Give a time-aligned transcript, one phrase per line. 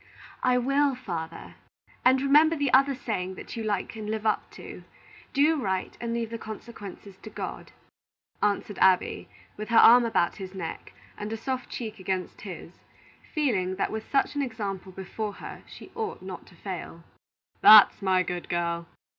[0.41, 1.57] "I will, father,
[2.03, 4.83] and remember the other saying that you like and live up to,
[5.31, 7.71] 'Do right and leave the consequences to God,'"
[8.41, 12.73] answered Abby, with her arm about his neck, and a soft cheek against his,
[13.31, 17.03] feeling that with such an example before her she ought not to fail.
[17.61, 18.87] "That's my good girl!